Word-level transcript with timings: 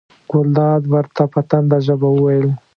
ګلداد 0.31 0.81
ورته 0.93 1.23
په 1.33 1.39
تنده 1.49 1.77
ژبه 1.85 2.07
وویل. 2.11 2.47